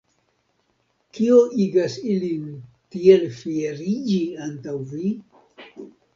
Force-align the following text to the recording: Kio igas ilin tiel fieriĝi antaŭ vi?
Kio 1.17 1.35
igas 1.65 1.97
ilin 2.13 2.47
tiel 2.97 3.27
fieriĝi 3.41 4.19
antaŭ 4.49 4.77
vi? 4.97 5.13